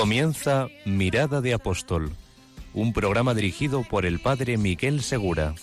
[0.00, 2.12] Comienza Mirada de Apóstol,
[2.72, 5.54] un programa dirigido por el padre Miguel Segura.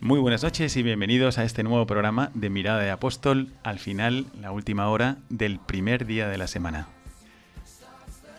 [0.00, 4.26] Muy buenas noches y bienvenidos a este nuevo programa de Mirada de Apóstol, al final,
[4.40, 6.93] la última hora del primer día de la semana.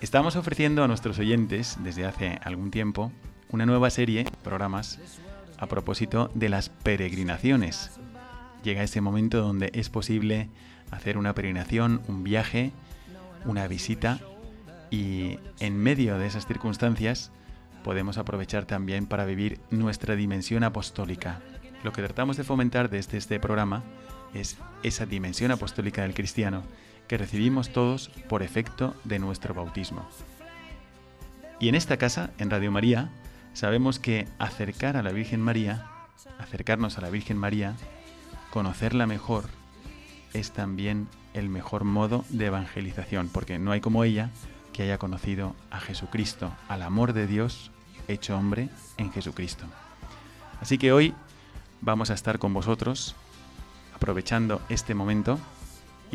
[0.05, 3.11] Estamos ofreciendo a nuestros oyentes, desde hace algún tiempo,
[3.49, 4.99] una nueva serie programas
[5.57, 7.89] a propósito de las peregrinaciones.
[8.63, 10.47] Llega ese momento donde es posible
[10.91, 12.71] hacer una peregrinación, un viaje,
[13.45, 14.19] una visita
[14.91, 17.31] y en medio de esas circunstancias
[17.83, 21.41] podemos aprovechar también para vivir nuestra dimensión apostólica.
[21.83, 23.81] Lo que tratamos de fomentar desde este programa
[24.35, 26.61] es esa dimensión apostólica del cristiano
[27.07, 30.07] que recibimos todos por efecto de nuestro bautismo.
[31.59, 33.09] Y en esta casa, en Radio María,
[33.53, 35.85] sabemos que acercar a la Virgen María,
[36.39, 37.75] acercarnos a la Virgen María,
[38.51, 39.45] conocerla mejor,
[40.33, 44.31] es también el mejor modo de evangelización, porque no hay como ella
[44.73, 47.71] que haya conocido a Jesucristo, al amor de Dios
[48.07, 49.65] hecho hombre en Jesucristo.
[50.61, 51.13] Así que hoy
[51.81, 53.15] vamos a estar con vosotros,
[53.95, 55.39] aprovechando este momento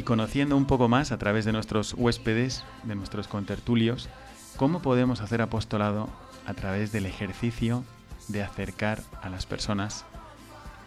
[0.01, 4.09] y conociendo un poco más a través de nuestros huéspedes, de nuestros contertulios,
[4.57, 6.09] cómo podemos hacer apostolado
[6.47, 7.85] a través del ejercicio
[8.29, 10.07] de acercar a las personas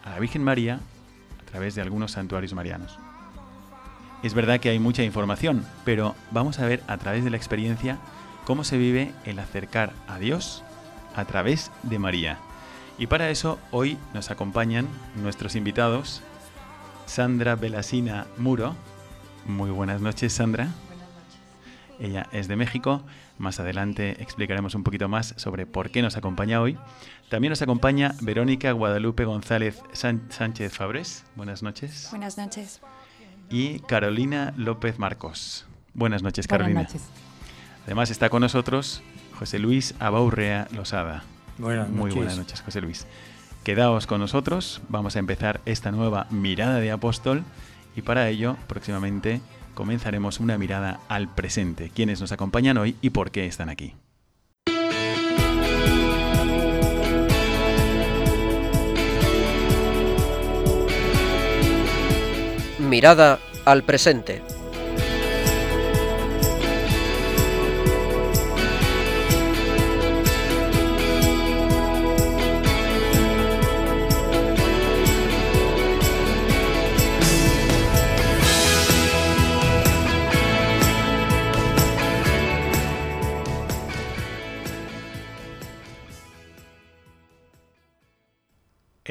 [0.04, 0.80] a la Virgen María
[1.40, 2.98] a través de algunos santuarios marianos.
[4.24, 8.00] Es verdad que hay mucha información, pero vamos a ver a través de la experiencia
[8.46, 10.64] cómo se vive el acercar a Dios
[11.16, 12.40] a través de María.
[12.98, 14.88] Y para eso hoy nos acompañan
[15.22, 16.24] nuestros invitados,
[17.06, 18.76] Sandra Belasina Muro.
[19.46, 20.70] Muy buenas noches, Sandra.
[22.00, 23.04] Ella es de México.
[23.38, 26.78] Más adelante explicaremos un poquito más sobre por qué nos acompaña hoy.
[27.30, 31.24] También nos acompaña Verónica Guadalupe González San- Sánchez Fabres.
[31.36, 32.08] Buenas noches.
[32.12, 32.82] Buenas noches.
[33.50, 35.66] Y Carolina López Marcos.
[35.94, 36.82] Buenas noches, Buenas Carolina.
[36.84, 37.04] noches.
[37.86, 39.04] Además está con nosotros
[39.38, 41.24] José Luis Abaurrea Losada.
[41.58, 42.16] Buenas Muy noches.
[42.16, 43.06] buenas noches, José Luis.
[43.64, 47.44] Quedaos con nosotros, vamos a empezar esta nueva mirada de apóstol
[47.96, 49.42] y para ello próximamente
[49.74, 53.96] comenzaremos una mirada al presente, quiénes nos acompañan hoy y por qué están aquí.
[62.80, 64.42] Mirada al presente.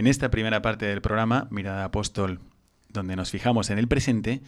[0.03, 2.41] En esta primera parte del programa, Mirada Apóstol,
[2.89, 4.43] donde nos fijamos en el presente,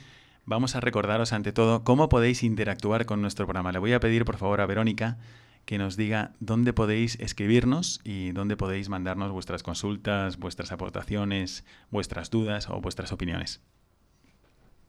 [0.45, 3.71] vamos a recordaros ante todo cómo podéis interactuar con nuestro programa.
[3.71, 5.17] Le voy a pedir por favor a Verónica
[5.65, 12.31] que nos diga dónde podéis escribirnos y dónde podéis mandarnos vuestras consultas, vuestras aportaciones, vuestras
[12.31, 13.61] dudas o vuestras opiniones.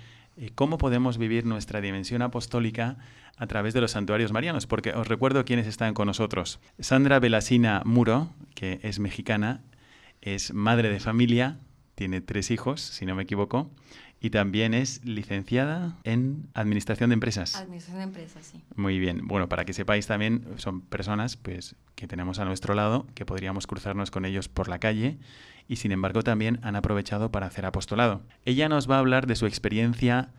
[0.56, 2.98] cómo podemos vivir nuestra dimensión apostólica
[3.38, 6.60] a través de los santuarios marianos, porque os recuerdo quiénes están con nosotros.
[6.80, 9.62] Sandra Belasina Muro, que es mexicana,
[10.22, 11.60] es madre de familia,
[11.96, 13.72] tiene tres hijos, si no me equivoco,
[14.24, 17.56] y también es licenciada en Administración de Empresas.
[17.56, 18.62] Administración de empresas, sí.
[18.76, 19.28] Muy bien.
[19.28, 23.66] Bueno, para que sepáis también, son personas pues, que tenemos a nuestro lado, que podríamos
[23.66, 25.18] cruzarnos con ellos por la calle
[25.68, 28.22] y sin embargo también han aprovechado para hacer apostolado.
[28.46, 30.30] Ella nos va a hablar de su experiencia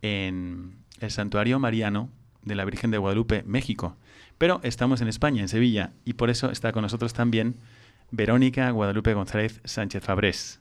[0.00, 2.08] en el Santuario Mariano
[2.42, 3.98] de la Virgen de Guadalupe, México.
[4.38, 7.56] Pero estamos en España, en Sevilla, y por eso está con nosotros también
[8.10, 10.60] Verónica Guadalupe González Sánchez Fabrés.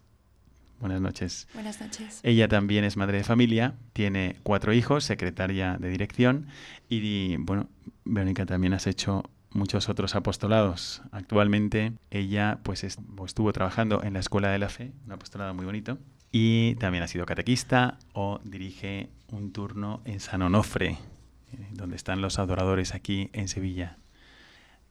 [0.79, 1.47] Buenas noches.
[1.53, 2.19] Buenas noches.
[2.23, 6.47] Ella también es madre de familia, tiene cuatro hijos, secretaria de dirección
[6.89, 7.69] y, bueno,
[8.03, 11.01] Verónica también has hecho muchos otros apostolados.
[11.11, 15.65] Actualmente ella pues est- estuvo trabajando en la Escuela de la Fe, un apostolado muy
[15.65, 15.97] bonito,
[16.31, 20.97] y también ha sido catequista o dirige un turno en San Onofre, eh,
[21.71, 23.97] donde están los adoradores aquí en Sevilla.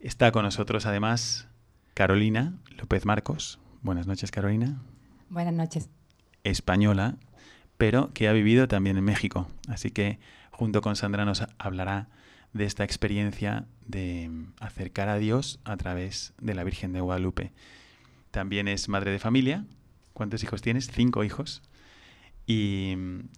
[0.00, 1.46] Está con nosotros además
[1.92, 3.60] Carolina López Marcos.
[3.82, 4.81] Buenas noches, Carolina
[5.29, 5.88] Buenas noches.
[6.44, 7.17] española,
[7.79, 9.49] pero que ha vivido también en México.
[9.69, 10.19] Así que
[10.50, 12.09] junto con Sandra nos hablará
[12.53, 14.31] de esta experiencia de
[14.61, 17.53] acercar a Dios a través de la Virgen de Guadalupe.
[18.31, 19.65] También es madre de familia.
[20.12, 20.88] ¿Cuántos hijos tienes?
[20.93, 21.62] Cinco hijos.
[22.47, 22.94] Y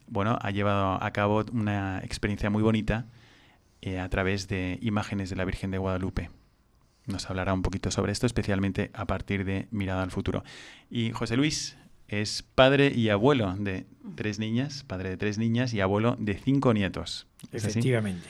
[0.06, 3.06] bueno, ha llevado a cabo una experiencia muy bonita
[3.80, 6.30] eh, a través de imágenes de la Virgen de Guadalupe.
[7.06, 10.42] Nos hablará un poquito sobre esto, especialmente a partir de Mirada al Futuro.
[10.90, 11.76] Y José Luis
[12.08, 16.72] es padre y abuelo de tres niñas, padre de tres niñas y abuelo de cinco
[16.74, 17.26] nietos.
[17.52, 17.78] ¿Es así?
[17.78, 18.28] Efectivamente.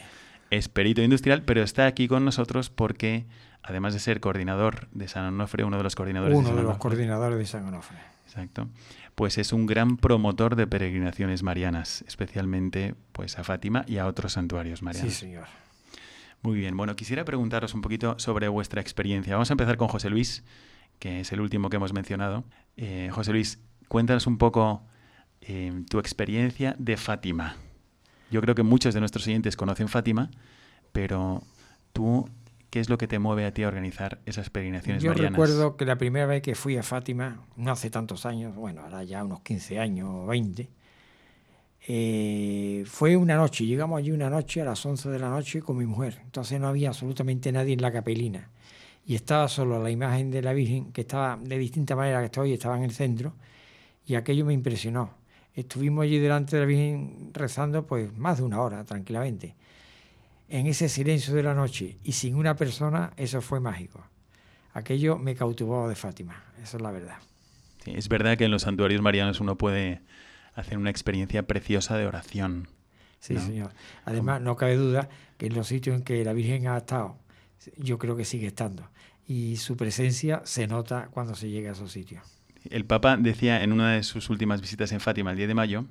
[0.51, 3.27] Es perito industrial, pero está aquí con nosotros porque,
[3.63, 6.71] además de ser coordinador de San Onofre, uno de los coordinadores Uno San de los
[6.71, 7.99] Onofre, coordinadores de San Onofre.
[8.27, 8.69] Exacto.
[9.15, 14.35] Pues es un gran promotor de peregrinaciones marianas, especialmente pues a Fátima y a otros
[14.35, 15.15] santuarios Sí, marianos.
[15.15, 15.47] señor.
[16.43, 19.35] Muy bien, bueno, quisiera preguntaros un poquito sobre vuestra experiencia.
[19.35, 20.45] Vamos a empezar con José Luis,
[20.99, 22.45] que es el último que hemos mencionado.
[22.77, 24.83] Eh, José Luis, cuéntanos un poco
[25.41, 27.57] eh, tu experiencia de Fátima.
[28.31, 30.31] Yo creo que muchos de nuestros oyentes conocen Fátima,
[30.93, 31.43] pero
[31.93, 32.29] tú,
[32.71, 35.33] ¿qué es lo que te mueve a ti a organizar esas peregrinaciones Yo marianas?
[35.33, 39.05] recuerdo que la primera vez que fui a Fátima, no hace tantos años, bueno, ahora
[39.05, 40.69] ya unos 15 años o 20,
[41.87, 45.77] eh, fue una noche, llegamos allí una noche a las 11 de la noche con
[45.77, 48.51] mi mujer, entonces no había absolutamente nadie en la capelina
[49.07, 52.41] y estaba solo la imagen de la Virgen, que estaba de distinta manera que está
[52.41, 53.35] hoy, estaba en el centro,
[54.05, 55.15] y aquello me impresionó.
[55.55, 59.55] Estuvimos allí delante de la Virgen rezando pues más de una hora, tranquilamente.
[60.49, 64.05] En ese silencio de la noche y sin una persona, eso fue mágico.
[64.75, 67.19] Aquello me cautivó de Fátima, esa es la verdad.
[67.87, 70.01] Es verdad que en los santuarios marianos uno puede
[70.57, 72.69] hacer una experiencia preciosa de oración.
[73.21, 73.41] Sí, ¿no?
[73.41, 73.73] señor.
[74.05, 75.09] Además, no cabe duda
[75.39, 77.17] que en los sitios en que la Virgen ha estado,
[77.77, 78.89] yo creo que sigue estando.
[79.27, 82.23] Y su presencia se nota cuando se llega a esos sitios.
[82.71, 85.85] El Papa decía en una de sus últimas visitas en Fátima el 10 de mayo,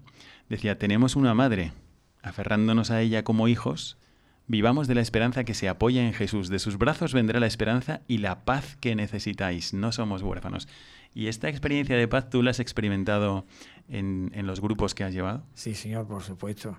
[0.50, 1.72] decía, tenemos una madre,
[2.22, 3.98] aferrándonos a ella como hijos,
[4.48, 8.02] vivamos de la esperanza que se apoya en Jesús, de sus brazos vendrá la esperanza
[8.08, 10.68] y la paz que necesitáis, no somos huérfanos.
[11.16, 13.46] ¿Y esta experiencia de paz tú la has experimentado
[13.88, 15.44] en, en los grupos que has llevado?
[15.54, 16.78] Sí, señor, por supuesto.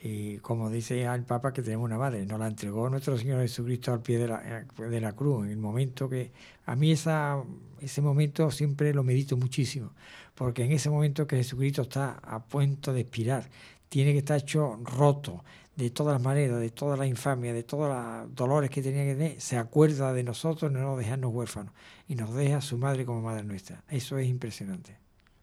[0.00, 3.90] Y como dice el Papa, que tenemos una madre, nos la entregó nuestro Señor Jesucristo
[3.92, 6.30] al pie de la, de la cruz, en el momento que...
[6.66, 7.42] A mí esa,
[7.80, 9.92] ese momento siempre lo medito muchísimo,
[10.34, 13.48] porque en ese momento que Jesucristo está a punto de expirar,
[13.88, 15.42] tiene que estar hecho roto
[15.76, 19.14] de todas las maneras, de toda la infamia, de todos los dolores que tenía que
[19.14, 21.72] tener, se acuerda de nosotros, no nos dejarnos huérfanos,
[22.08, 23.82] y nos deja su madre como madre nuestra.
[23.88, 24.96] Eso es impresionante.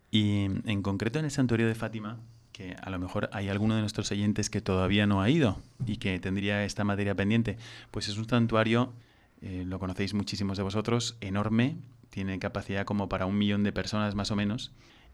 [0.10, 2.20] Y en concreto en el santuario de Fátima,
[2.52, 5.98] que a lo mejor hay alguno de nuestros oyentes que todavía no ha ido y
[5.98, 7.58] que tendría esta materia pendiente,
[7.92, 8.94] pues es un santuario,
[9.42, 11.78] eh, lo conocéis muchísimos de vosotros, enorme,
[12.10, 14.72] tiene capacidad como para un millón de personas más o menos,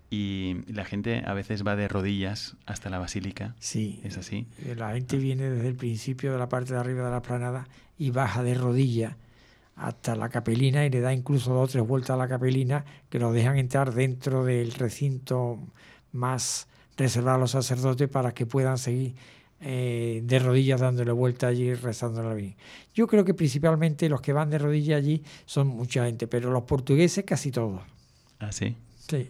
[0.09, 3.55] y la gente a veces va de rodillas hasta la basílica.
[3.59, 4.47] Sí, ¿Es así?
[4.65, 7.67] Eh, La gente viene desde el principio de la parte de arriba de la planada
[7.97, 9.15] y baja de rodillas
[9.75, 13.19] hasta la capelina y le da incluso dos o tres vueltas a la capelina que
[13.19, 15.59] lo dejan entrar dentro del recinto
[16.13, 19.13] más reservado a los sacerdotes para que puedan seguir
[19.59, 22.55] eh, de rodillas dándole vuelta allí rezando la Virgen.
[22.95, 26.63] Yo creo que principalmente los que van de rodillas allí son mucha gente, pero los
[26.63, 27.81] portugueses casi todos.
[28.39, 28.75] Ah, sí.
[29.09, 29.29] Sí.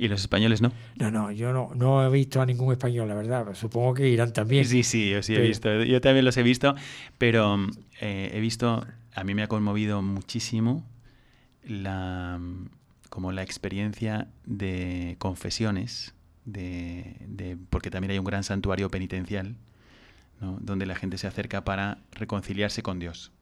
[0.00, 0.70] Y los españoles no.
[0.96, 3.52] No, no, yo no, no he visto a ningún español, la verdad.
[3.54, 4.64] Supongo que irán también.
[4.64, 5.82] Sí, sí, yo sí he visto.
[5.82, 6.76] Yo también los he visto,
[7.18, 7.58] pero
[8.00, 10.86] eh, he visto, a mí me ha conmovido muchísimo
[11.66, 12.40] la
[13.10, 16.14] como la experiencia de confesiones,
[16.44, 19.56] de, de- porque también hay un gran santuario penitencial,
[20.40, 20.58] ¿no?
[20.60, 23.32] donde la gente se acerca para reconciliarse con Dios.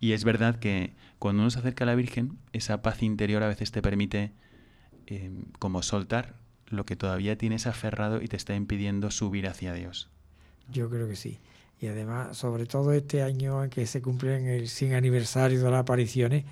[0.00, 3.48] Y es verdad que cuando uno se acerca a la Virgen, esa paz interior a
[3.48, 4.32] veces te permite
[5.06, 6.34] eh, como soltar
[6.68, 10.08] lo que todavía tienes aferrado y te está impidiendo subir hacia Dios.
[10.70, 11.38] Yo creo que sí.
[11.80, 15.80] Y además, sobre todo este año en que se cumplen el 100 aniversario de las
[15.80, 16.44] apariciones,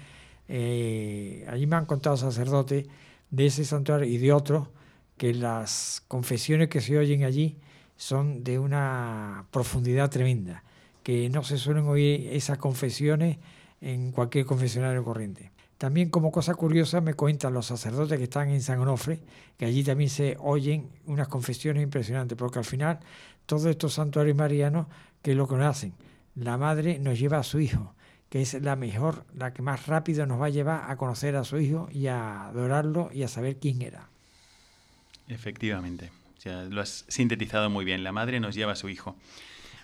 [0.48, 2.86] eh, allí me han contado sacerdotes
[3.30, 4.68] de ese santuario y de otros
[5.16, 7.56] que las confesiones que se oyen allí
[7.96, 10.64] son de una profundidad tremenda,
[11.02, 13.38] que no se suelen oír esas confesiones
[13.80, 15.50] en cualquier confesionario corriente.
[15.82, 19.18] También como cosa curiosa me cuentan los sacerdotes que están en San Onofre,
[19.58, 23.00] que allí también se oyen unas confesiones impresionantes, porque al final
[23.46, 24.86] todos estos santuarios marianos,
[25.22, 25.92] que lo hacen?
[26.36, 27.96] La madre nos lleva a su hijo,
[28.28, 31.42] que es la mejor, la que más rápido nos va a llevar a conocer a
[31.42, 34.08] su hijo y a adorarlo y a saber quién era.
[35.26, 36.12] Efectivamente,
[36.70, 38.04] lo has sintetizado muy bien.
[38.04, 39.16] La madre nos lleva a su hijo.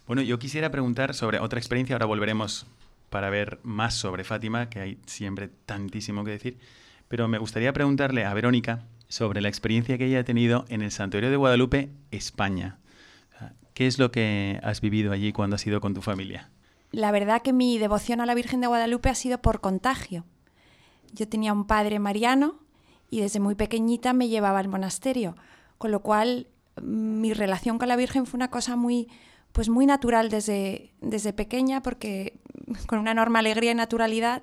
[0.07, 2.69] Bueno, yo quisiera preguntar sobre otra experiencia, ahora volveremos
[3.11, 6.59] para ver más sobre Fátima, que hay siempre tantísimo que decir,
[7.09, 10.91] pero me gustaría preguntarle a Verónica sobre la experiencia que ella ha tenido en el
[10.91, 12.79] Santuario de Guadalupe, España.
[13.75, 16.51] ¿Qué es lo que has vivido allí cuando has ido con tu familia?
[16.91, 20.25] La verdad que mi devoción a la Virgen de Guadalupe ha sido por contagio.
[21.13, 22.59] Yo tenía un padre mariano
[23.11, 25.37] y desde muy pequeñita me llevaba al monasterio,
[25.79, 26.49] con lo cual
[26.83, 29.09] mi relación con la Virgen fue una cosa muy,
[29.53, 32.39] pues muy natural desde, desde pequeña, porque
[32.87, 34.43] con una enorme alegría y naturalidad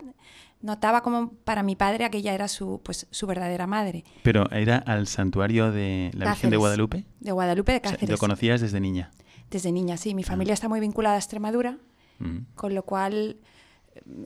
[0.61, 4.03] notaba como para mi padre aquella era su, pues, su verdadera madre.
[4.23, 7.05] ¿Pero era al santuario de la Virgen de Guadalupe?
[7.19, 8.09] De Guadalupe de Cáceres.
[8.09, 9.11] ¿Lo conocías desde niña?
[9.51, 10.15] Desde niña, sí.
[10.15, 10.25] Mi ah.
[10.25, 11.77] familia está muy vinculada a Extremadura,
[12.19, 12.37] mm.
[12.55, 13.37] con lo cual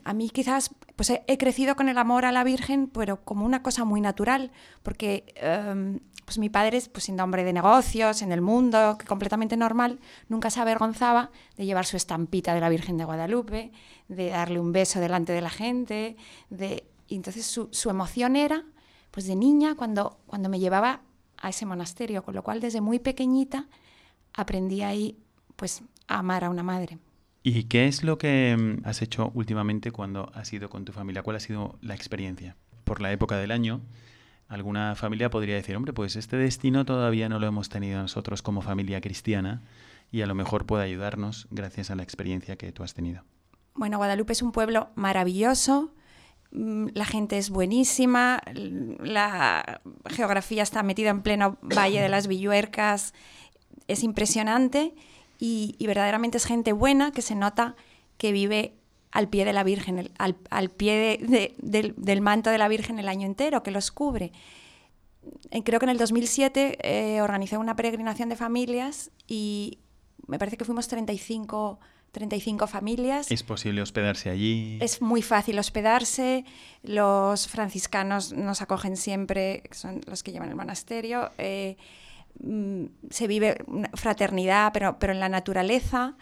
[0.03, 3.61] a mí quizás pues he, crecido con el amor a la Virgen, pero como una
[3.61, 4.51] cosa muy natural,
[4.83, 5.99] porque em,
[6.29, 10.51] pues mi padre, pues siendo hombre de negocios, en el mundo, que completamente normal, nunca
[10.51, 13.71] se avergonzaba de llevar su estampita de la Virgen de Guadalupe,
[14.09, 16.17] de darle un beso delante de la gente,
[16.51, 16.83] de...
[17.07, 18.63] Y entonces su, su emoción era,
[19.09, 21.01] pues de niña, cuando, cuando me llevaba
[21.35, 23.67] a ese monasterio, con lo cual desde muy pequeñita
[24.35, 25.17] aprendí ahí,
[25.55, 26.99] pues, a amar a una madre.
[27.41, 31.23] ¿Y qué es lo que mm, has hecho últimamente cuando has ido con tu familia?
[31.23, 32.55] ¿Cuál ha sido la experiencia?
[32.83, 33.81] Por la época del año,
[34.49, 38.61] alguna familia podría decir, hombre, pues este destino todavía no lo hemos tenido nosotros como
[38.61, 39.61] familia cristiana
[40.11, 43.23] y a lo mejor puede ayudarnos gracias a la experiencia que tú has tenido.
[43.75, 45.93] Bueno, Guadalupe es un pueblo maravilloso,
[46.51, 53.13] mm, la gente es buenísima, la geografía está metida en pleno Valle de las Villuercas,
[53.87, 54.95] es impresionante
[55.37, 57.75] y, verdaderamente es gente buena que se nota
[58.17, 58.78] que vive
[59.11, 61.17] al pie de la Virgen, al, pie
[61.57, 64.31] del, manto de la Virgen el año entero, que los cubre.
[65.51, 69.79] Eh, creo que en el 2007 eh, organizé una peregrinación de familias y
[70.27, 71.79] me parece que fuimos 35,
[72.11, 73.31] 35 familias.
[73.31, 74.77] ¿Es posible hospedarse allí?
[74.81, 76.45] Es muy fácil hospedarse.
[76.83, 81.31] Los franciscanos nos acogen siempre, son los que llevan el monasterio.
[81.37, 81.77] Eh,
[82.39, 83.57] Mm, se vive
[83.95, 86.15] fraternidad, pero, pero en la naturaleza.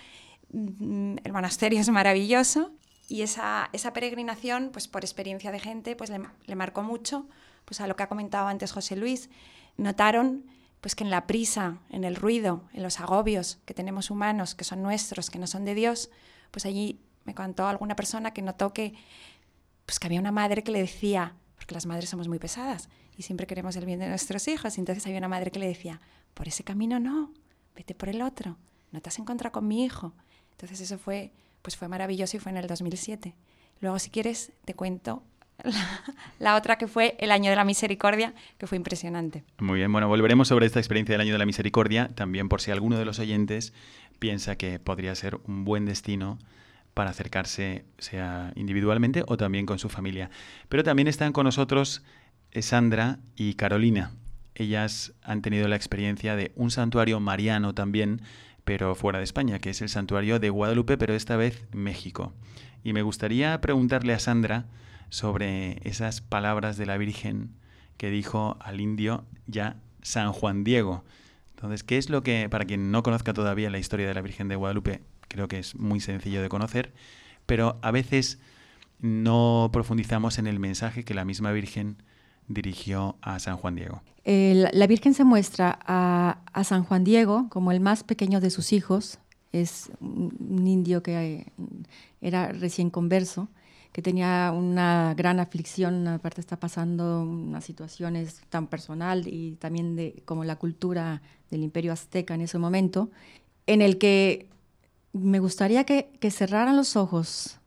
[0.52, 2.72] Mm, el monasterio es maravilloso
[3.08, 7.28] y esa, esa peregrinación, pues por experiencia de gente, pues le, marcó mucho,
[7.66, 9.30] pues a lo que ha comentado antes José Luis.
[9.78, 10.46] Notaron
[10.82, 14.64] pues que en la prisa, en el ruido, en los agobios que tenemos humanos, que
[14.64, 16.10] son nuestros, que no son de Dios,
[16.52, 18.94] pues allí me contó alguna persona que notó que,
[19.86, 23.24] pues que había una madre que le decía, porque las madres somos muy pesadas, y
[23.24, 24.78] siempre queremos el bien de nuestros hijos.
[24.78, 26.00] Entonces había una madre que le decía,
[26.34, 27.34] por ese camino no,
[27.76, 28.58] vete por el otro,
[28.92, 30.14] no te has encontrado con mi hijo.
[30.52, 33.36] Entonces eso fue, pues fue maravilloso y fue en el 2007.
[33.82, 35.24] Luego, si quieres, te cuento
[36.40, 39.44] la, otra que fue el año de la misericordia, que fue impresionante.
[39.60, 42.72] Muy bien, bueno, volveremos sobre esta experiencia del año de la misericordia, también por si
[42.72, 43.74] alguno de los oyentes
[44.20, 46.38] piensa que podría ser un buen destino
[46.94, 50.32] para acercarse, sea individualmente o también con su familia.
[50.70, 52.04] Pero también están con nosotros
[52.62, 54.12] Sandra y Carolina.
[54.56, 58.22] Ellas han tenido la experiencia de un santuario mariano también,
[58.68, 62.34] pero fuera de España, que es el santuario de Guadalupe, pero esta vez México.
[62.84, 64.66] Y me gustaría preguntarle a Sandra
[65.08, 67.52] sobre esas palabras de la Virgen
[67.96, 71.06] que dijo al indio ya San Juan Diego.
[71.52, 74.50] Entonces, ¿qué es lo que, para quien no conozca todavía la historia de la Virgen
[74.50, 76.94] de Guadalupe, creo que es muy sencillo de conocer,
[77.46, 78.38] pero a veces
[79.00, 82.04] no profundizamos en el mensaje que la misma Virgen
[82.50, 84.04] dirigió a San Juan Diego?
[84.28, 89.20] La Virgen se muestra a, San Juan Diego como el más pequeño de sus hijos.
[89.54, 91.46] Es un indio que
[92.20, 93.48] era recién converso,
[93.94, 100.22] que tenía una gran aflicción, aparte está pasando unas situaciones tan personal y también de
[100.26, 103.10] como la cultura del imperio azteca en ese momento,
[103.66, 104.50] en el que
[105.14, 107.60] me gustaría que cerraran los ojos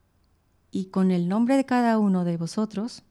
[0.70, 3.02] y con el nombre de cada uno de vosotros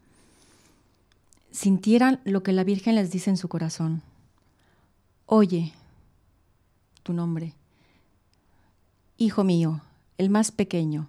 [1.51, 4.01] sintieran lo que la Virgen les dice en su corazón.
[5.25, 5.73] Oye
[7.03, 7.55] tu nombre.
[9.17, 9.81] Hijo mío,
[10.17, 11.07] el más pequeño,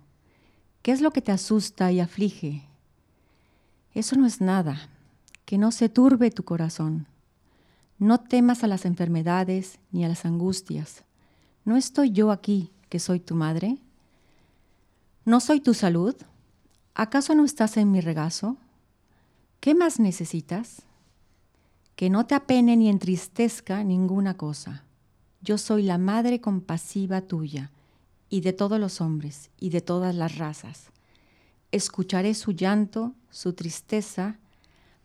[0.83, 2.63] ¿qué es lo que te asusta y aflige?
[3.95, 4.89] Eso no es nada,
[5.45, 7.07] que no se turbe tu corazón.
[7.99, 11.05] No temas a las enfermedades ni a las angustias.
[11.65, 13.77] ¿No estoy yo aquí, que soy tu madre?
[15.25, 16.15] ¿No soy tu salud?
[16.95, 18.57] ¿Acaso no estás en mi regazo?
[19.61, 20.83] ¿Qué más necesitas?
[21.95, 24.85] Que no te apene ni entristezca ninguna cosa.
[25.43, 27.71] Yo soy la madre compasiva tuya
[28.31, 30.87] y de todos los hombres y de todas las razas.
[31.73, 34.39] Escucharé su llanto, su tristeza,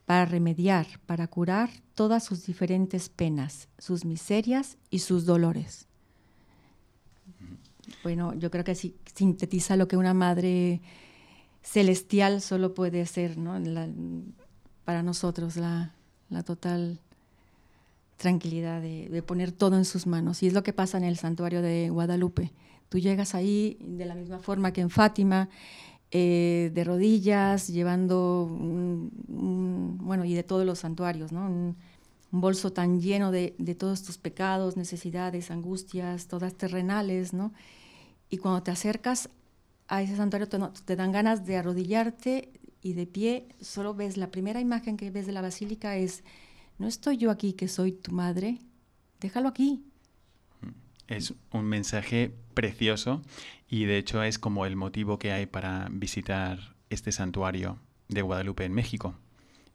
[0.06, 5.88] para remediar, para curar todas sus diferentes penas, sus miserias y sus dolores.
[8.04, 10.80] Bueno, yo creo que sí, sintetiza lo que una madre
[11.62, 13.58] celestial solo puede ser, ¿no?
[14.86, 15.92] Para nosotros, la,
[16.46, 17.00] total
[18.18, 20.42] tranquilidad de, poner todo en sus manos.
[20.44, 22.54] Y es lo que pasa en el santuario de Guadalupe.
[22.88, 25.50] Tú llegas ahí de la misma forma que en Fátima,
[26.12, 28.48] eh, de rodillas, llevando,
[29.28, 31.46] bueno, y de todos los santuarios, ¿no?
[31.46, 31.76] Un,
[32.32, 37.54] bolso tan lleno de, todos tus pecados, necesidades, angustias, todas terrenales, ¿no?
[38.30, 39.30] Y cuando te acercas
[39.88, 42.52] a ese santuario te, te dan ganas de arrodillarte
[42.86, 46.24] y de pie, solo ves, la primera imagen que ves de la basílica es,
[46.78, 48.60] no estoy yo aquí que soy tu madre,
[49.20, 49.84] déjalo aquí,
[51.08, 53.24] es un mensaje precioso
[53.68, 58.66] y de hecho es como el motivo que hay para visitar este santuario de Guadalupe
[58.66, 59.16] en México,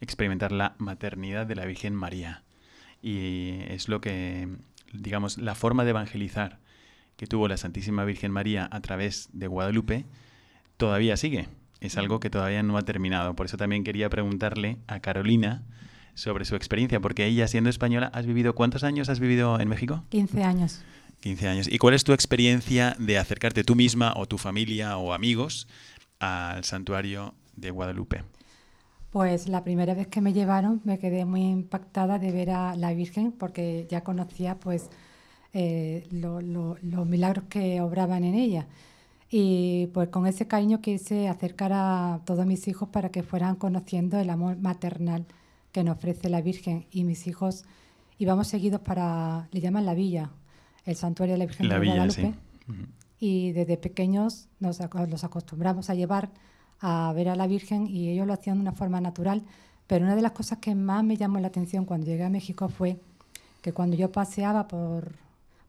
[0.00, 2.44] experimentar la maternidad de la Virgen María.
[3.02, 4.46] Y es lo que,
[4.92, 6.60] digamos, la forma de evangelizar
[7.16, 10.06] que tuvo la Santísima Virgen María a través de Guadalupe
[10.76, 11.48] todavía sigue.
[11.80, 13.34] Es algo que todavía no ha terminado.
[13.34, 15.62] Por eso también quería preguntarle a Carolina
[16.14, 20.04] sobre su experiencia, porque ella siendo española, ¿has vivido cuántos años has vivido en México?
[20.10, 20.82] 15 años.
[21.20, 21.68] 15 años.
[21.70, 25.68] ¿Y cuál es tu experiencia de acercarte tú misma o tu familia o amigos
[26.18, 28.24] al santuario de Guadalupe?
[29.10, 32.92] Pues la primera vez que me llevaron me quedé muy impactada de ver a la
[32.92, 34.88] Virgen porque ya conocía pues
[35.52, 38.66] eh, los milagros que obraban en ella.
[39.30, 44.18] Y pues con ese cariño quise acercar a todos mis hijos para que fueran conociendo
[44.18, 45.24] el amor maternal
[45.70, 46.86] que nos ofrece la Virgen.
[46.90, 47.64] Y mis hijos
[48.18, 50.30] íbamos seguidos para, le llaman la villa,
[50.84, 52.34] el santuario de la Virgen de Guadalupe.
[53.20, 56.30] Y desde pequeños nos los acostumbramos a llevar
[56.80, 59.44] a ver a la Virgen y ellos lo hacían de una forma natural.
[59.86, 62.68] Pero una de las cosas que más me llamó la atención cuando llegué a México
[62.68, 62.98] fue
[63.62, 65.12] que cuando yo paseaba por,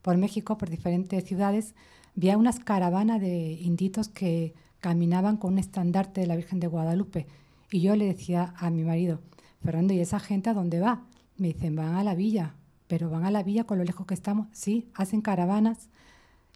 [0.00, 1.74] por México, por diferentes ciudades,
[2.14, 7.26] vi unas caravanas de inditos que caminaban con un estandarte de la Virgen de Guadalupe.
[7.70, 9.20] Y yo le decía a mi marido,
[9.62, 11.02] Fernando, ¿y esa gente a dónde va?
[11.36, 12.54] Me dicen, van a la villa
[12.92, 14.48] pero van a la villa con lo lejos que estamos.
[14.52, 15.88] Sí, hacen caravanas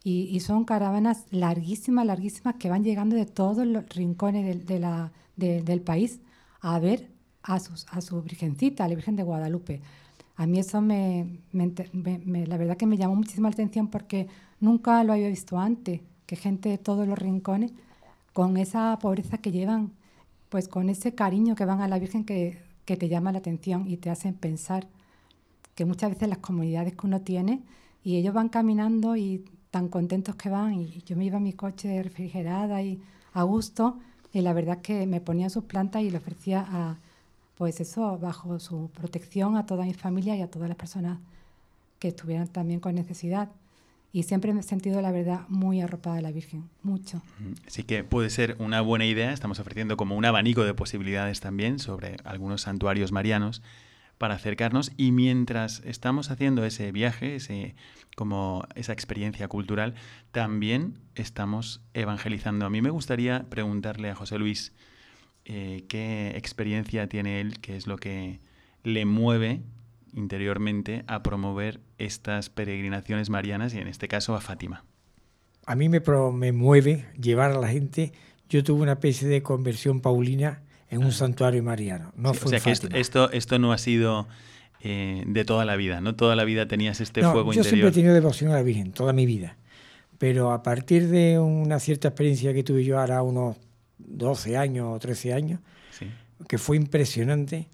[0.03, 5.81] y, son caravanas larguísimas, larguísimas que van llegando de todos los rincones de, la, del
[5.81, 6.21] país
[6.61, 7.09] a ver
[7.41, 9.81] a, sus, a su virgencita, a la Virgen de Guadalupe.
[10.35, 14.27] A mí eso me, la verdad que me llamó muchísima atención porque
[14.59, 17.71] nunca lo había visto antes, que gente de todos los rincones,
[18.33, 19.91] con esa pobreza que llevan,
[20.49, 23.87] pues con ese cariño que van a la Virgen que, que te llama la atención
[23.87, 24.87] y te hacen pensar
[25.75, 27.63] que muchas veces las comunidades que uno tiene
[28.03, 31.53] y ellos van caminando y tan contentos que van y yo me iba a mi
[31.53, 33.01] coche refrigerada y
[33.33, 33.99] a gusto
[34.33, 36.97] y la verdad es que me ponía sus plantas y le ofrecía a,
[37.57, 41.19] pues eso, bajo su protección a toda mi familia y a todas las personas
[41.99, 43.49] que estuvieran también con necesidad.
[44.11, 47.21] Y siempre me he sentido, la verdad, muy arropada de la Virgen, mucho.
[47.67, 49.33] Así que puede ser una buena idea.
[49.33, 53.61] Estamos ofreciendo como un abanico de posibilidades también sobre algunos santuarios marianos
[54.17, 57.75] para acercarnos y mientras estamos haciendo ese viaje, ese,
[58.15, 59.93] como esa experiencia cultural,
[60.31, 62.65] también estamos evangelizando.
[62.65, 64.73] A mí me gustaría preguntarle a José Luis
[65.45, 68.39] eh, qué experiencia tiene él, qué es lo que
[68.83, 69.61] le mueve
[70.17, 74.83] interiormente a promover estas peregrinaciones marianas y en este caso a Fátima.
[75.65, 76.01] A mí me,
[76.33, 78.13] me mueve llevar a la gente.
[78.49, 82.13] Yo tuve una especie de conversión paulina en un santuario mariano.
[82.15, 84.27] No fue o sea que esto, esto, no ha sido
[84.81, 86.15] eh, de toda la vida, ¿no?
[86.15, 87.63] Toda la vida tenías este fuego yo interior.
[87.63, 89.57] Yo siempre he tenido devoción a la Virgen, toda mi vida.
[90.17, 93.57] Pero a partir de una cierta experiencia que tuve yo ahora unos
[93.99, 95.59] 12 años o 13 años,
[96.47, 97.67] que fue impresionante,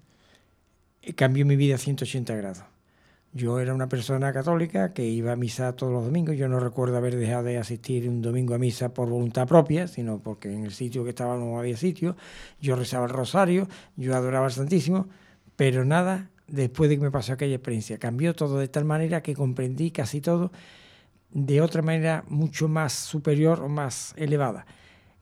[1.16, 2.64] cambió mi vida a 180 grados.
[3.32, 6.36] Yo era una persona católica que iba a misa todos los domingos.
[6.36, 10.20] Yo no recuerdo haber dejado de asistir un domingo a misa por voluntad propia, sino
[10.20, 12.16] porque en el sitio que estaba no había sitio.
[12.60, 15.08] Yo rezaba el rosario, yo adoraba al Santísimo,
[15.56, 17.98] pero nada después de que me pasó aquella experiencia.
[17.98, 20.52] Cambió todo de tal manera que comprendí casi todo
[21.32, 24.64] de otra manera mucho más superior o más elevada.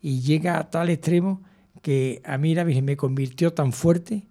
[0.03, 1.43] Y llega a tal extremo
[1.81, 4.27] que a mí la Virgen me convirtió tan fuerte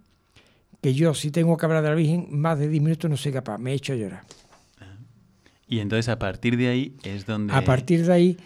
[0.82, 3.32] que yo, si tengo que hablar de la Virgen, más de 10 minutos no soy
[3.32, 4.24] capaz, me he hecho llorar.
[5.68, 7.54] Y entonces a partir de ahí es donde...
[7.54, 8.38] A partir de ahí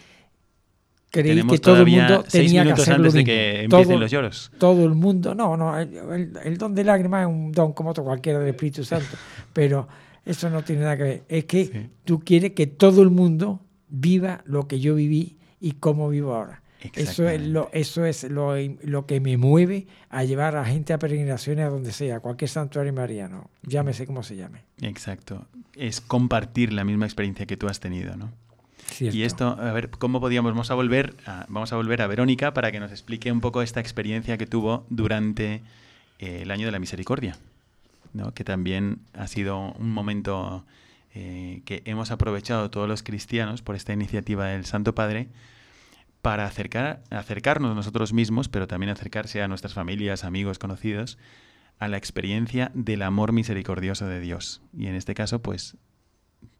[1.10, 3.26] creí que todo el mundo tenía que hacer antes lo de mismo.
[3.26, 4.50] que empiecen los lloros.
[4.58, 7.90] Todo el mundo, no, no, el, el- el don de lágrimas es un don como
[7.90, 9.06] otro cualquiera del Espíritu Santo,
[9.52, 9.88] pero
[10.24, 11.22] eso no tiene nada que ver.
[11.28, 11.90] Es que Sí.
[12.04, 16.62] tú quieres que todo el mundo viva lo que yo viví y cómo vivo ahora.
[16.94, 20.98] Eso es, lo, eso es lo, lo que me mueve a llevar a gente a
[20.98, 24.62] peregrinaciones a donde sea, a cualquier santuario mariano, llámese como se llame.
[24.82, 25.46] Exacto.
[25.74, 28.30] Es compartir la misma experiencia que tú has tenido, ¿no?
[28.86, 29.16] Cierto.
[29.16, 30.52] Y esto, a ver, ¿cómo podíamos?
[30.52, 33.62] Vamos a volver a, vamos a volver a Verónica para que nos explique un poco
[33.62, 35.62] esta experiencia que tuvo durante
[36.18, 37.36] eh, el año de la misericordia,
[38.12, 38.32] ¿no?
[38.32, 40.64] que también ha sido un momento
[41.14, 45.28] eh, que hemos aprovechado todos los cristianos por esta iniciativa del Santo Padre
[46.26, 51.18] para acercar, acercarnos nosotros mismos, pero también acercarse a nuestras familias, amigos, conocidos,
[51.78, 54.60] a la experiencia del amor misericordioso de Dios.
[54.76, 55.76] Y en este caso, pues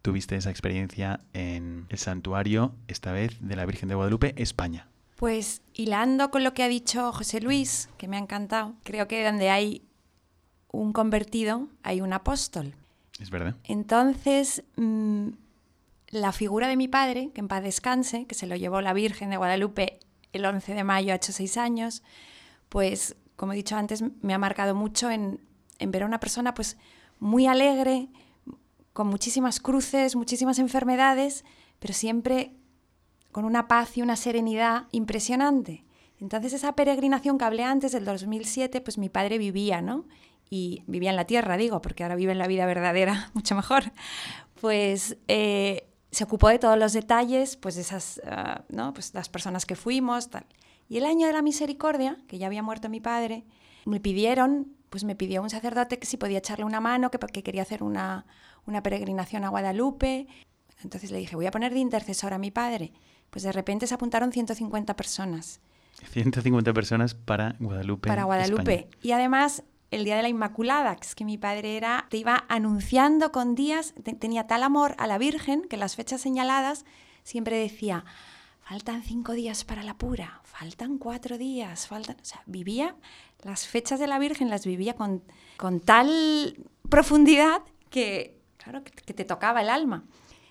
[0.02, 4.86] tuviste esa experiencia en el santuario, esta vez de la Virgen de Guadalupe, España.
[5.16, 9.24] Pues hilando con lo que ha dicho José Luis, que me ha encantado, creo que
[9.24, 9.82] donde hay
[10.70, 12.72] un convertido hay un apóstol.
[13.18, 13.56] ¿Es verdad?
[13.64, 15.30] Entonces, mm,
[16.20, 19.30] la figura de mi padre, que en paz descanse, que se lo llevó la Virgen
[19.30, 20.00] de Guadalupe
[20.32, 22.02] el 11 de mayo, ha hecho seis años,
[22.68, 25.40] pues, como he dicho antes, me ha marcado mucho en,
[25.78, 26.78] ver a una persona pues
[27.18, 28.08] muy alegre,
[28.92, 31.44] con muchísimas cruces, muchísimas enfermedades,
[31.78, 32.54] pero siempre
[33.30, 35.84] con una paz y una serenidad impresionante.
[36.18, 40.06] Entonces esa peregrinación que hablé antes del 2007, pues mi padre vivía, ¿no?
[40.48, 43.92] Y vivía en la tierra, digo, porque ahora vive en la vida verdadera mucho mejor.
[44.60, 48.94] Pues eh, se ocupó de todos los detalles, pues de esas, ah, ¿no?
[48.94, 50.46] Pues las personas que fuimos, tal.
[50.88, 53.44] Y el año de la misericordia, que ya había muerto mi padre,
[53.84, 57.42] me pidieron, pues me pidió un sacerdote que si podía echarle una mano, que porque
[57.42, 58.26] quería hacer una,
[58.66, 60.28] una peregrinación a Guadalupe.
[60.82, 62.92] Entonces le dije, voy a poner de intercesor a mi padre.
[63.30, 65.60] Pues de repente se apuntaron 150 personas
[66.04, 68.08] 150 personas para Guadalupe.
[68.08, 68.74] para Guadalupe.
[68.74, 68.96] España.
[69.02, 72.44] Y además, el Día de la Inmaculada, que es que mi padre era, te iba
[72.48, 76.84] anunciando con días, te- tenía tal amor a la Virgen que las fechas señaladas
[77.22, 78.04] siempre decía,
[78.62, 82.16] faltan cinco días para la pura, faltan cuatro días, faltan...
[82.20, 82.96] O sea, vivía,
[83.42, 85.22] las fechas de la Virgen las vivía con,
[85.56, 86.56] con tal
[86.88, 90.04] profundidad que, claro, que, te tocaba el alma.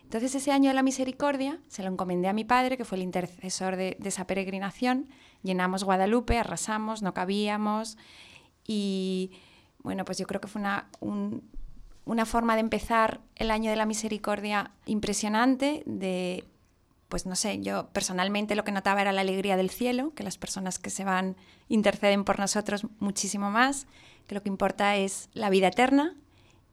[0.04, 3.04] Entonces ese año de la misericordia se lo encomendé a mi padre, que fue el
[3.04, 5.10] intercesor de esa peregrinación.
[5.44, 7.98] Llenamos Guadalupe, arrasamos, no cabíamos.
[8.68, 9.32] Y
[9.80, 11.44] bueno, pues yo creo que fue una, un-
[12.06, 16.44] una forma de empezar el año de la misericordia impresionante, de,
[17.10, 20.38] pues no sé, yo personalmente lo que notaba era la alegría del cielo, que las
[20.38, 21.36] personas que se van
[21.68, 23.88] interceden por nosotros muchísimo más,
[24.28, 26.16] que lo que importa es la vida eterna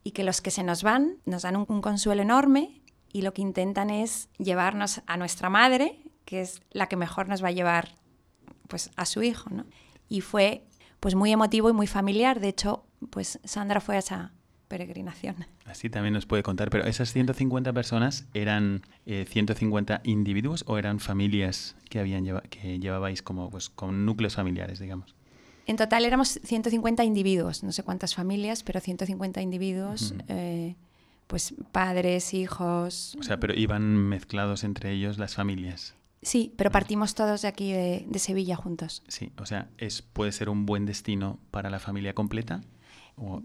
[0.05, 2.81] y que los que se nos van nos dan un, un consuelo enorme
[3.13, 7.43] y lo que intentan es llevarnos a nuestra madre, que es la que mejor nos
[7.43, 7.95] va a llevar
[8.69, 9.65] pues a su hijo, ¿no?
[10.09, 10.65] Y fue
[11.03, 14.31] pues muy emotivo y muy familiar, de hecho, pues Sandra fue a esa
[14.69, 15.35] peregrinación.
[15.67, 16.71] Así también nos puede contar.
[16.71, 22.79] Pero esas 150 personas eran eh, 150 individuos o eran familias que habían lleva- que
[22.79, 25.17] llevabais como pues con núcleos familiares, digamos.
[25.67, 30.77] En total éramos 150 individuos, no sé cuántas familias, pero 150 individuos, eh,
[31.27, 33.17] pues padres, hijos.
[33.19, 35.97] O sea, pero iban mezclados entre ellos las familias.
[36.23, 39.03] Sí, pero partimos todos de aquí de, de Sevilla juntos.
[39.09, 42.63] Sí, o sea, es puede ser un buen destino para la familia completa.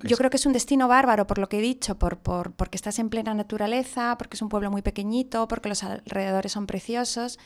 [0.04, 2.78] Yo creo que es un destino bárbaro, por lo que he dicho, por, por- porque
[2.78, 7.38] estás en plena naturaleza, porque es un pueblo muy pequeñito, porque los alrededores son preciosos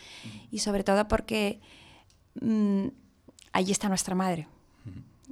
[0.51, 1.59] y sobre todo porque
[2.39, 2.87] mm,
[3.53, 4.47] allí está nuestra madre.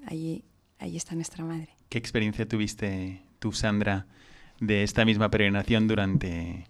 [0.07, 0.43] Allí,
[0.79, 1.69] allí está nuestra madre.
[1.89, 4.07] ¿Qué experiencia tuviste tú, Sandra,
[4.59, 6.65] de esta misma peregrinación durante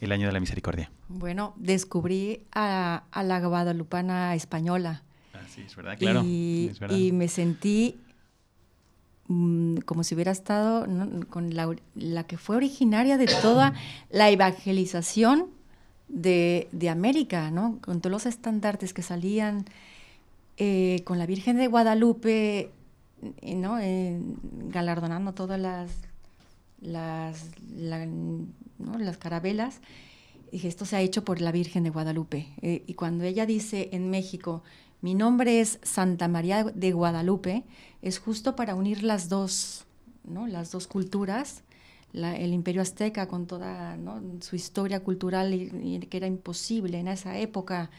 [0.00, 0.90] el año de la misericordia?
[1.08, 5.02] Bueno, descubrí a, a la guadalupana española.
[5.34, 6.22] Ah, sí, es verdad, claro.
[6.24, 6.96] y, es verdad.
[6.96, 8.00] y me sentí
[9.28, 11.26] mm, como si hubiera estado ¿no?
[11.26, 13.74] con la, que fue originaria de toda
[14.10, 15.48] la evangelización
[16.08, 17.78] de, de América, ¿no?
[17.80, 19.64] Con todos los estandartes que salían
[20.56, 22.70] eh, con la Virgen de Guadalupe,
[23.42, 23.78] ¿no?
[23.78, 24.20] Eh,
[24.68, 25.90] galardonando todas las,
[26.80, 28.98] las, la- ¿no?
[28.98, 29.80] las carabelas.
[30.52, 32.48] Dije, esto se ha hecho por la Virgen de Guadalupe.
[32.62, 34.62] Eh, y cuando ella dice en México,
[35.02, 37.64] Mi nombre es Santa María de Guadalupe,
[38.02, 39.86] es justo para unir las dos,
[40.24, 40.46] ¿no?
[40.46, 41.62] las dos culturas,
[42.12, 43.96] el imperio azteca con toda
[44.40, 47.90] su historia cultural y, que era imposible en esa época.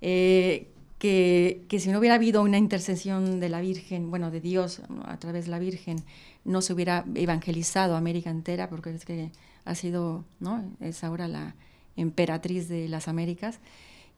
[0.00, 4.80] Eh, que, que, si no hubiera habido una intercesión de la Virgen, bueno, de Dios
[5.04, 6.02] a través de la Virgen,
[6.48, 9.30] no se hubiera evangelizado América entera, porque es que
[9.64, 10.64] ha sido, ¿no?
[10.80, 11.54] Es ahora la
[11.96, 13.60] emperatriz de las Américas.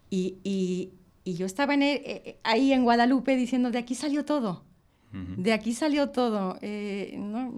[0.08, 0.90] Y, y,
[1.24, 4.64] y yo estaba en, eh, eh, ahí en Guadalupe diciendo, de aquí salió todo,
[5.12, 6.56] de aquí salió todo.
[6.62, 7.52] Eh, ¿no?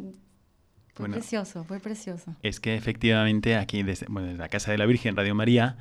[0.94, 2.34] Fue precioso, fue precioso.
[2.42, 5.76] Es que efectivamente aquí, desde, bueno, desde la Casa de la Virgen, Radio María,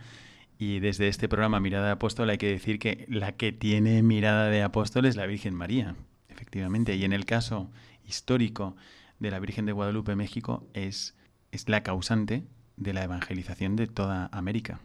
[0.57, 4.47] y desde este programa Mirada de Apóstol hay que decir que la que tiene mirada
[4.49, 5.95] de apóstol es la Virgen María,
[6.29, 6.95] efectivamente.
[6.95, 7.71] Y en el caso
[8.05, 8.75] histórico
[9.19, 11.15] de la Virgen de Guadalupe, México, es,
[11.51, 12.43] es la causante
[12.77, 14.79] de la evangelización de toda América,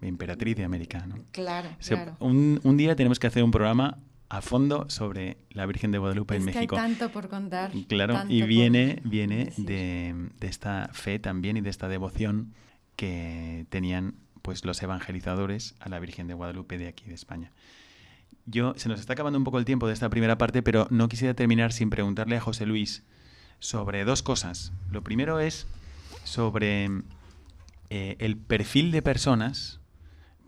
[0.00, 1.06] emperatriz de América.
[1.06, 1.16] ¿no?
[1.32, 2.16] Claro, claro.
[2.20, 6.36] Un, un, día tenemos que hacer un programa a fondo sobre la Virgen de Guadalupe
[6.36, 6.74] en México.
[6.74, 7.70] Que hay tanto por contar.
[7.88, 12.52] Claro, y viene, viene de, de, esta fe también y de esta devoción
[12.96, 17.52] que tenían pues los evangelizadores a la Virgen de Guadalupe de aquí de España.
[18.46, 21.08] Yo se nos está acabando un poco el tiempo de esta primera parte, pero no
[21.08, 23.04] quisiera terminar sin preguntarle a José Luis
[23.58, 24.72] sobre dos cosas.
[24.90, 25.66] Lo primero es
[26.24, 26.90] sobre
[27.90, 29.80] eh, el perfil de personas.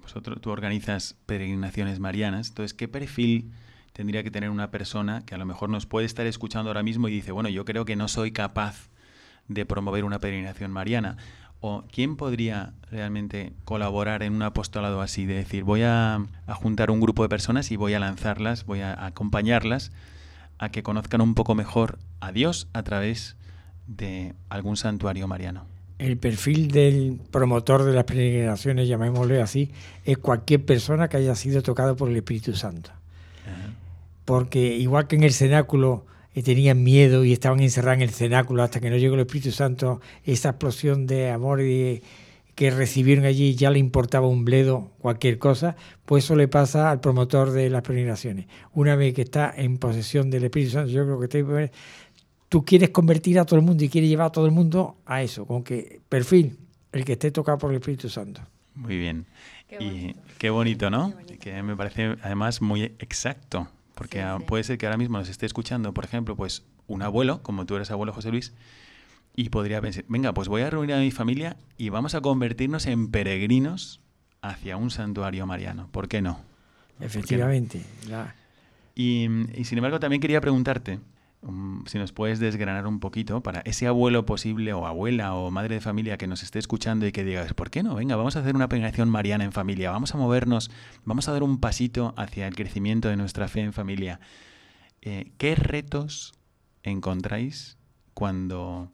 [0.02, 3.52] Vosotros, tú organizas peregrinaciones marianas, entonces, ¿qué perfil
[3.92, 7.08] tendría que tener una persona que a lo mejor nos puede estar escuchando ahora mismo
[7.08, 8.90] y dice, bueno, yo creo que no soy capaz
[9.48, 11.16] de promover una peregrinación mariana?
[11.60, 15.26] ¿O quién podría realmente colaborar en un apostolado así?
[15.26, 16.16] De decir, voy a,
[16.46, 19.90] a juntar un grupo de personas y voy a lanzarlas, voy a acompañarlas
[20.58, 23.36] a que conozcan un poco mejor a Dios a través
[23.86, 25.64] de algún santuario mariano.
[25.98, 29.70] El perfil del promotor de las peregrinaciones, llamémosle así,
[30.04, 32.90] es cualquier persona que haya sido tocada por el Espíritu Santo.
[34.26, 36.04] Porque igual que en el cenáculo
[36.36, 39.52] eh, tenían miedo y estaban encerrados en el cenáculo hasta que no llegó el Espíritu
[39.52, 42.02] Santo, esa explosión de amor y
[42.54, 47.00] que recibieron allí ya le importaba un bledo cualquier cosa, pues eso le pasa al
[47.00, 48.46] promotor de las peregrinaciones.
[48.74, 51.72] Una vez que está en posesión del Espíritu Santo, yo creo que te,
[52.50, 55.22] tú quieres convertir a todo el mundo y quieres llevar a todo el mundo a
[55.22, 56.58] eso, con que perfil,
[56.92, 58.42] el que esté tocado por el Espíritu Santo.
[58.74, 59.24] Muy bien.
[59.68, 61.14] Qué y qué bonito, ¿no?
[61.40, 65.94] Que me parece además muy exacto, porque puede ser que ahora mismo nos esté escuchando,
[65.94, 68.52] por ejemplo, pues un abuelo, como tú eres abuelo José Luis,
[69.34, 72.84] y podría pensar, venga, pues voy a reunir a mi familia y vamos a convertirnos
[72.86, 74.00] en peregrinos
[74.42, 75.88] hacia un santuario mariano.
[75.92, 76.38] ¿Por qué no?
[77.00, 77.82] Efectivamente.
[78.94, 79.28] Y,
[79.58, 81.00] y sin embargo, también quería preguntarte,
[81.86, 85.80] si nos puedes desgranar un poquito para ese abuelo posible o abuela o madre de
[85.80, 87.94] familia que nos esté escuchando y que diga, ¿por qué no?
[87.94, 90.70] Venga, vamos a hacer una peregrinación mariana en familia, vamos a movernos,
[91.04, 94.20] vamos a dar un pasito hacia el crecimiento de nuestra fe en familia.
[95.02, 96.34] Eh, ¿Qué retos
[96.82, 97.76] encontráis
[98.14, 98.90] cuando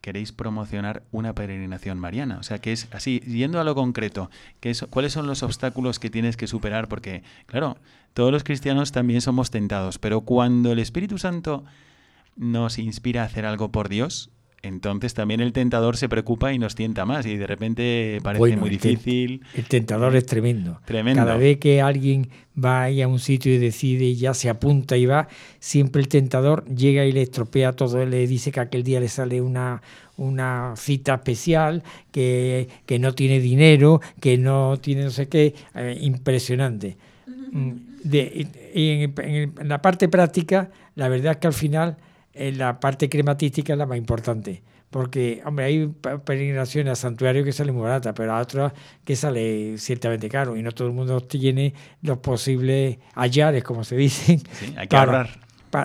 [0.00, 2.38] queréis promocionar una peregrinación mariana?
[2.38, 5.98] O sea, que es así, yendo a lo concreto, ¿qué es, ¿cuáles son los obstáculos
[5.98, 6.88] que tienes que superar?
[6.88, 7.76] Porque, claro,
[8.14, 11.64] todos los cristianos también somos tentados, pero cuando el Espíritu Santo
[12.36, 14.30] nos inspira a hacer algo por Dios,
[14.62, 18.68] entonces también el tentador se preocupa y nos tienta más y de repente parece muy
[18.68, 19.42] difícil.
[19.54, 20.80] El tentador es tremendo.
[20.84, 21.22] Tremendo.
[21.22, 22.28] Cada vez que alguien
[22.62, 25.28] va a un sitio y decide y ya se apunta y va,
[25.60, 29.40] siempre el tentador llega y le estropea todo, le dice que aquel día le sale
[29.40, 29.80] una,
[30.18, 32.68] una cita especial, que,
[33.00, 36.98] no tiene dinero, que no tiene no sé qué, eh, impresionante.
[37.52, 37.72] Mm,
[38.04, 41.96] de, en la parte práctica, la verdad es que al final
[42.34, 44.62] en la parte crematística es la más importante.
[44.90, 45.86] Porque, hombre, hay
[46.24, 48.72] peregrinaciones a santuarios que salen muy baratas, pero a otras
[49.04, 53.96] que sale ciertamente caro y no todo el mundo tiene los posibles hallares, como se
[53.96, 54.42] dicen.
[54.76, 55.30] hay que ahorrar.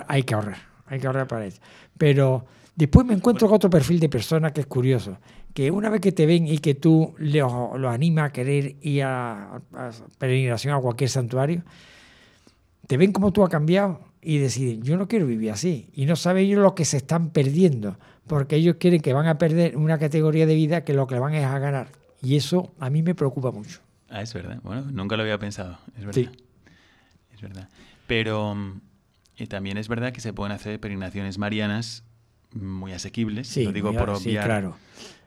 [0.08, 1.60] hay que ahorrar, hay que ahorrar para eso.
[1.96, 5.18] Pero después me encuentro con otro perfil de persona que es curioso,
[5.54, 9.04] que una vez que te ven y que tú lo, lo animas a querer ir
[9.04, 11.62] a, a peregrinación a cualquier santuario,
[12.88, 15.88] te ven como tú has cambiado y deciden, yo no quiero vivir así.
[15.94, 19.38] Y no saben ellos lo que se están perdiendo, porque ellos quieren que van a
[19.38, 21.86] perder una categoría de vida que lo que van es a ganar.
[22.20, 23.78] Y eso a mí me preocupa mucho.
[24.10, 24.58] Ah, es verdad.
[24.64, 25.78] Bueno, nunca lo había pensado.
[25.96, 26.12] Es verdad.
[26.12, 26.28] Sí.
[27.34, 27.68] Es verdad.
[28.08, 28.56] Pero
[29.36, 32.02] y también es verdad que se pueden hacer peregrinaciones marianas
[32.52, 33.46] muy asequibles.
[33.46, 34.76] Sí, lo digo por obviar claro.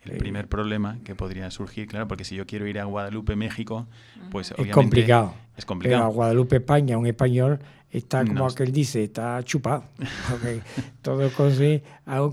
[0.04, 3.88] el primer problema que podría surgir, claro, porque si yo quiero ir a Guadalupe, México,
[4.30, 5.36] pues es complicado.
[5.56, 6.02] Es complicado.
[6.02, 7.60] Pero a Guadalupe, España, un español
[7.92, 9.84] está como aquel dice, está chupado.
[10.30, 10.62] Porque
[11.02, 11.84] todo coge,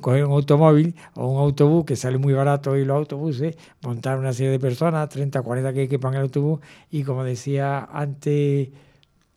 [0.00, 4.32] coger un automóvil o un autobús que sale muy barato y los autobuses, montar una
[4.32, 8.68] serie de personas, 30, 40 que equipan el autobús y como decía antes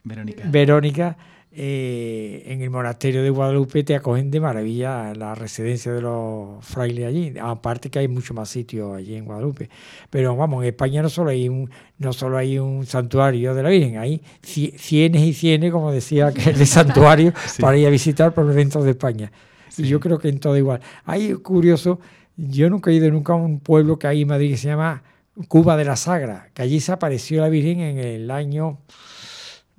[0.02, 0.44] Verónica.
[0.46, 1.16] Verónica,
[1.52, 7.06] eh, en el monasterio de Guadalupe te acogen de maravilla la residencia de los frailes
[7.06, 7.32] allí.
[7.40, 9.68] Aparte que hay mucho más sitios allí en Guadalupe.
[10.10, 13.68] Pero vamos, en España no solo hay un, no solo hay un santuario de la
[13.70, 17.60] Virgen, hay cie- cienes y cienes, como decía aquel santuario, Sí.
[17.62, 19.32] para ir a visitar por dentro de España.
[19.68, 19.82] Sí.
[19.84, 20.80] Y yo creo que en todo igual.
[21.04, 22.00] Hay curioso,
[22.36, 25.02] yo nunca he ido nunca a un pueblo que hay en Madrid que se llama
[25.48, 28.78] Cuba de la Sagra, que allí se apareció la Virgen en el año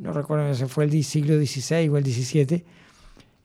[0.02, 2.66] no recuerdo si fue el siglo XVI o el XVII,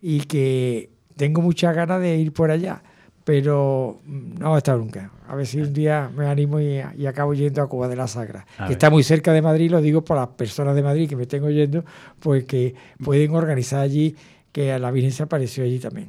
[0.02, 2.82] y que tengo muchas ganas de ir por allá,
[3.24, 5.10] pero no he estado nunca.
[5.28, 8.06] A ver si un día me animo y, y acabo yendo a Cuba de la
[8.06, 8.72] Sagra, A que ver.
[8.72, 11.42] está muy cerca de Madrid, lo digo por las personas de Madrid que me estén
[11.44, 11.84] oyendo,
[12.20, 14.14] pues que pueden organizar allí,
[14.52, 16.08] que a la Virgen se apareció allí también.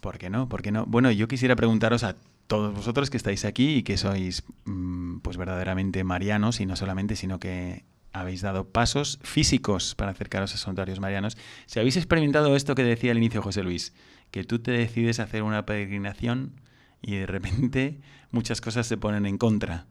[0.00, 0.48] ¿Por qué no?
[0.48, 0.84] ¿Por qué no?
[0.86, 5.36] Bueno, yo quisiera preguntaros a todos vosotros que estáis aquí y que sois mm, pues
[5.36, 7.84] verdaderamente marianos y no solamente, sino que
[8.20, 11.36] habéis dado pasos físicos para acercaros a santuarios marianos.
[11.66, 13.92] Si habéis experimentado esto que decía al inicio José Luis,
[14.30, 16.52] que tú te decides a hacer una peregrinación
[17.00, 18.00] y de repente
[18.30, 19.86] muchas cosas se ponen en contra.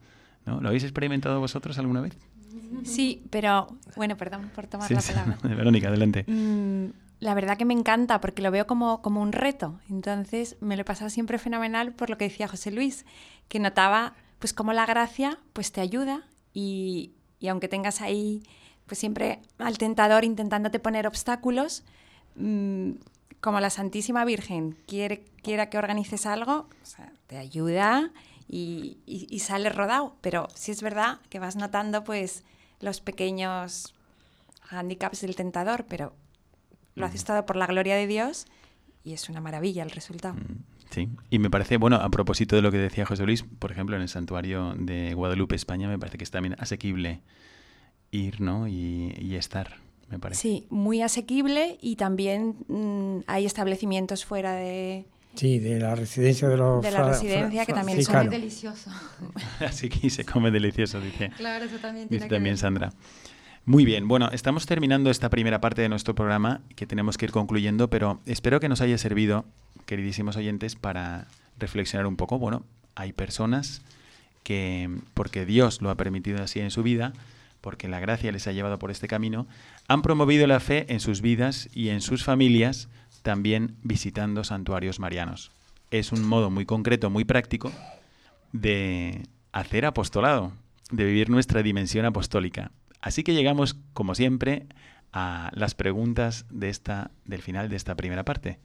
[0.45, 0.61] ¿no?
[0.61, 2.17] ¿Lo habéis experimentado vosotros alguna vez?
[2.83, 5.13] Sí, pero bueno, perdón por tomar Sí, la sí.
[5.13, 5.37] palabra.
[5.55, 6.23] Verónica, adelante.
[6.27, 6.87] Mm,
[7.19, 9.79] la verdad que me encanta porque lo veo como, como un reto.
[9.89, 13.05] Entonces me lo he pasado siempre fenomenal por lo que decía José Luis,
[13.47, 18.43] que notaba pues cómo la gracia pues te ayuda y, y aunque tengas ahí
[18.85, 21.83] pues siempre al tentador intentándote poner obstáculos,
[22.35, 22.91] mm,
[23.41, 28.11] como la Santísima Virgen quiere, quiera que organices algo, o sea, te ayuda
[28.47, 30.15] y, y, y sales rodado.
[30.21, 32.43] Pero sí es verdad que vas notando pues
[32.79, 33.93] los pequeños
[34.69, 36.13] handicaps del tentador, pero
[36.95, 38.47] lo haces todo por la gloria de Dios
[39.03, 40.33] y es una maravilla el resultado.
[40.35, 43.71] Mm, Sí, y me parece, bueno, a propósito de lo que decía José Luis, por
[43.71, 47.21] ejemplo, en el santuario de Guadalupe, España, me parece que es también asequible
[48.11, 48.67] ir, ¿no?
[48.67, 49.75] Y, y estar,
[50.09, 50.41] me parece.
[50.41, 56.57] Sí, muy asequible y también mm, hay establecimientos fuera de, Sí, de la residencia de
[56.57, 58.31] los De la residencia, que también Es franciscanos.
[58.31, 58.91] delicioso.
[59.59, 62.91] Así que se come delicioso, dice, Claro, eso también dice también Sandra.
[63.65, 67.31] Muy bien, bueno, estamos terminando esta primera parte de nuestro programa que tenemos que ir
[67.31, 69.45] concluyendo, pero espero que nos haya servido,
[69.87, 71.25] queridísimos oyentes, para
[71.57, 72.37] reflexionar un poco.
[72.37, 73.81] Bueno, hay personas
[74.43, 77.13] que, porque Dios lo ha permitido así en su vida,
[77.61, 79.47] porque la gracia les ha llevado por este camino,
[79.87, 82.89] han promovido la fe en sus vidas y en sus familias,
[83.23, 85.51] también visitando santuarios marianos.
[85.89, 87.71] Es un modo muy concreto, muy práctico
[88.51, 90.53] de hacer apostolado,
[90.91, 92.71] de vivir nuestra dimensión apostólica.
[93.01, 94.67] Así que llegamos, como siempre,
[95.11, 98.59] a las preguntas de esta, del final de esta primera parte,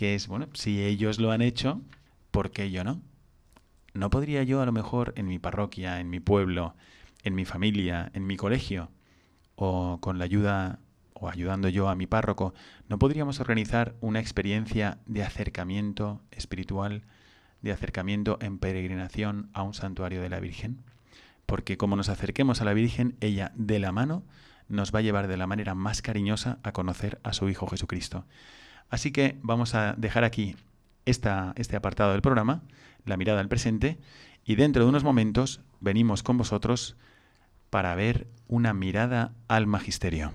[0.00, 1.82] que es, bueno, si ellos lo han hecho,
[2.30, 3.02] ¿por qué yo no?
[3.92, 6.74] ¿No podría yo a lo mejor en mi parroquia, en mi pueblo,
[7.22, 8.90] en mi familia, en mi colegio,
[9.56, 10.78] o con la ayuda
[11.12, 12.54] o ayudando yo a mi párroco,
[12.88, 17.02] ¿no podríamos organizar una experiencia de acercamiento espiritual,
[17.60, 20.82] de acercamiento en peregrinación a un santuario de la Virgen?
[21.44, 24.24] Porque como nos acerquemos a la Virgen, ella de la mano
[24.66, 28.24] nos va a llevar de la manera más cariñosa a conocer a su Hijo Jesucristo.
[28.90, 30.56] Así que vamos a dejar aquí
[31.06, 32.62] esta, este apartado del programa,
[33.06, 33.98] la mirada al presente,
[34.44, 36.96] y dentro de unos momentos venimos con vosotros
[37.70, 40.32] para ver una mirada al magisterio.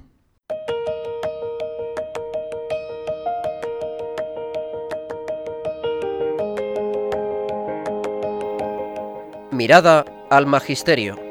[9.51, 11.24] Mirada al Magisterio.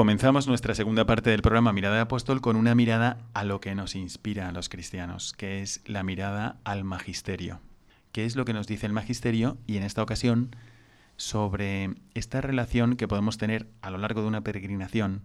[0.00, 3.74] Comenzamos nuestra segunda parte del programa Mirada de Apóstol con una mirada a lo que
[3.74, 7.60] nos inspira a los cristianos, que es la mirada al magisterio.
[8.10, 9.58] ¿Qué es lo que nos dice el magisterio?
[9.66, 10.56] Y en esta ocasión
[11.18, 15.20] sobre esta relación que podemos tener a lo largo de una peregrinación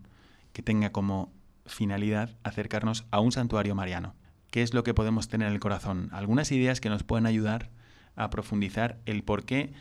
[0.51, 1.31] que tenga como
[1.65, 4.13] finalidad acercarnos a un santuario mariano.
[4.51, 6.09] ¿Qué es lo que podemos tener en el corazón?
[6.11, 7.69] Algunas ideas que nos pueden ayudar
[8.17, 9.71] a profundizar el por qué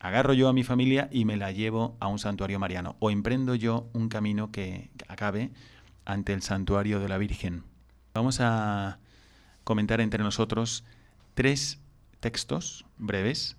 [0.00, 3.54] agarro yo a mi familia y me la llevo a un santuario mariano o emprendo
[3.54, 5.50] yo un camino que acabe
[6.04, 7.62] ante el santuario de la Virgen.
[8.14, 8.98] Vamos a
[9.62, 10.84] comentar entre nosotros
[11.34, 11.78] tres
[12.18, 13.56] textos breves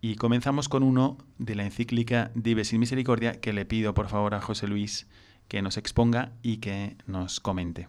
[0.00, 4.34] y comenzamos con uno de la encíclica Dive sin Misericordia que le pido por favor
[4.34, 5.06] a José Luis
[5.48, 7.88] que nos exponga y que nos comente.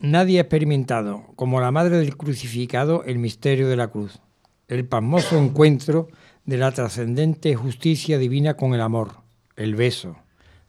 [0.00, 4.20] Nadie ha experimentado, como la madre del crucificado, el misterio de la cruz,
[4.68, 6.08] el pasmoso encuentro
[6.46, 9.12] de la trascendente justicia divina con el amor,
[9.56, 10.16] el beso,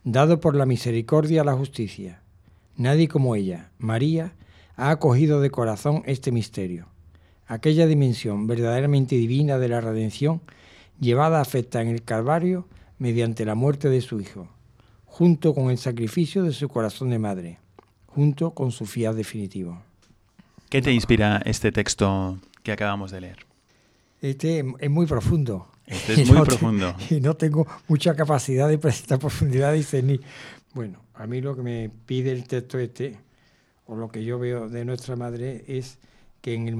[0.04, 2.22] dado por la misericordia a la justicia.
[2.78, 4.34] Nadie como ella, María,
[4.78, 6.88] ha acogido de corazón este misterio,
[7.48, 10.42] aquella dimensión verdaderamente divina de la redención
[11.00, 12.68] llevada a afecta en el Calvario
[12.98, 14.48] mediante la muerte de su Hijo,
[15.06, 17.60] junto con el sacrificio de su corazón de madre,
[18.08, 19.82] junto con su fiat definitivo.
[20.70, 23.55] ¿Qué te inspira este texto que acabamos de leer?
[24.22, 25.68] Este es muy profundo.
[25.86, 26.95] Este es muy profundo.
[27.09, 30.22] y no tengo mucha capacidad de presentar profundidad y discernir.
[30.74, 33.18] Bueno, a mí lo que me pide el texto este,
[33.86, 35.99] o lo que yo veo de nuestra madre, es
[36.41, 36.74] que en el